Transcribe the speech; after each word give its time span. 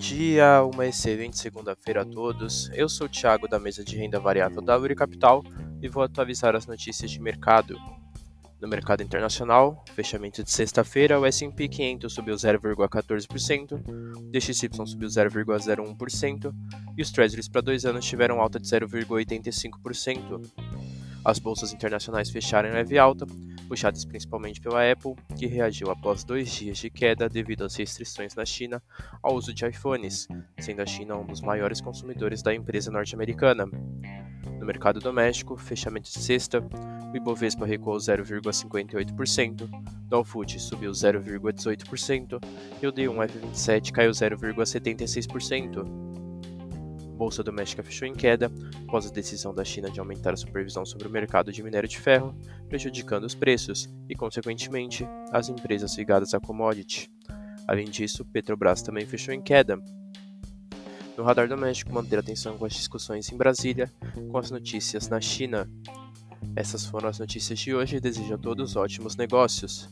dia, 0.00 0.64
uma 0.64 0.84
excelente 0.84 1.38
segunda-feira 1.38 2.02
a 2.02 2.04
todos. 2.04 2.68
Eu 2.74 2.88
sou 2.88 3.06
o 3.06 3.08
Thiago 3.08 3.46
da 3.46 3.56
mesa 3.56 3.84
de 3.84 3.96
renda 3.96 4.18
variável 4.18 4.60
da 4.60 4.76
Uri 4.76 4.96
Capital 4.96 5.44
e 5.80 5.86
vou 5.86 6.02
atualizar 6.02 6.56
as 6.56 6.66
notícias 6.66 7.08
de 7.08 7.20
mercado. 7.20 7.76
No 8.60 8.66
mercado 8.66 9.00
internacional, 9.04 9.84
fechamento 9.94 10.42
de 10.42 10.50
sexta-feira, 10.50 11.20
o 11.20 11.24
S&P 11.24 11.68
500 11.68 12.12
subiu 12.12 12.34
0,14%, 12.34 14.18
o 14.18 14.30
DXY 14.32 14.70
subiu 14.84 15.08
0,01% 15.08 16.52
e 16.98 17.02
os 17.02 17.12
Treasuries 17.12 17.48
para 17.48 17.60
dois 17.60 17.84
anos 17.84 18.04
tiveram 18.04 18.40
alta 18.40 18.58
de 18.58 18.66
0,85%. 18.66 20.50
As 21.24 21.38
bolsas 21.38 21.72
internacionais 21.72 22.28
fecharam 22.28 22.70
em 22.70 22.72
leve 22.72 22.98
alta, 22.98 23.24
puxadas 23.70 24.04
principalmente 24.04 24.60
pela 24.60 24.90
Apple, 24.90 25.14
que 25.36 25.46
reagiu 25.46 25.92
após 25.92 26.24
dois 26.24 26.50
dias 26.50 26.76
de 26.76 26.90
queda 26.90 27.28
devido 27.28 27.64
às 27.64 27.76
restrições 27.76 28.34
na 28.34 28.44
China 28.44 28.82
ao 29.22 29.36
uso 29.36 29.54
de 29.54 29.64
iPhones, 29.64 30.26
sendo 30.58 30.82
a 30.82 30.86
China 30.86 31.18
um 31.18 31.24
dos 31.24 31.40
maiores 31.40 31.80
consumidores 31.80 32.42
da 32.42 32.52
empresa 32.52 32.90
norte-americana. 32.90 33.66
No 34.58 34.66
mercado 34.66 34.98
doméstico, 34.98 35.56
fechamento 35.56 36.10
de 36.10 36.18
sexta, 36.18 36.60
o 37.12 37.16
Ibovespa 37.16 37.64
recuou 37.64 37.96
0,58%, 37.96 39.62
o 39.62 39.68
Dow 40.08 40.26
subiu 40.58 40.90
0,18% 40.90 42.42
e 42.82 42.86
o 42.88 42.92
D1F27 42.92 43.92
caiu 43.92 44.10
0,76%. 44.10 46.09
Bolsa 47.20 47.42
Doméstica 47.42 47.82
fechou 47.82 48.08
em 48.08 48.14
queda 48.14 48.50
após 48.88 49.06
a 49.06 49.10
decisão 49.10 49.54
da 49.54 49.62
China 49.62 49.90
de 49.90 50.00
aumentar 50.00 50.32
a 50.32 50.36
supervisão 50.38 50.86
sobre 50.86 51.06
o 51.06 51.10
mercado 51.10 51.52
de 51.52 51.62
minério 51.62 51.86
de 51.86 52.00
ferro, 52.00 52.34
prejudicando 52.66 53.24
os 53.24 53.34
preços 53.34 53.90
e, 54.08 54.14
consequentemente, 54.14 55.06
as 55.30 55.50
empresas 55.50 55.98
ligadas 55.98 56.32
à 56.32 56.40
commodity. 56.40 57.12
Além 57.68 57.84
disso, 57.90 58.24
Petrobras 58.24 58.80
também 58.80 59.04
fechou 59.04 59.34
em 59.34 59.42
queda. 59.42 59.78
No 61.14 61.22
radar 61.22 61.46
doméstico, 61.46 61.92
manter 61.92 62.18
atenção 62.18 62.56
com 62.56 62.64
as 62.64 62.72
discussões 62.72 63.30
em 63.30 63.36
Brasília, 63.36 63.92
com 64.30 64.38
as 64.38 64.50
notícias 64.50 65.06
na 65.10 65.20
China. 65.20 65.70
Essas 66.56 66.86
foram 66.86 67.10
as 67.10 67.18
notícias 67.18 67.58
de 67.58 67.74
hoje 67.74 67.96
e 67.96 68.00
desejo 68.00 68.32
a 68.32 68.38
todos 68.38 68.76
ótimos 68.76 69.14
negócios. 69.14 69.90